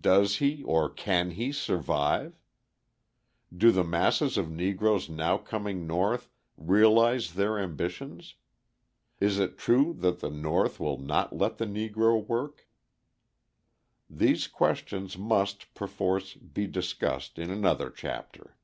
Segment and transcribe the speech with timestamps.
[0.00, 2.40] Does he, or can he, survive?
[3.54, 8.36] Do the masses of Negroes now coming North realise their ambitions?
[9.20, 12.70] Is it true that the North will not let the Negro work?
[14.08, 18.56] These questions must, perforce, be discussed in another chapter.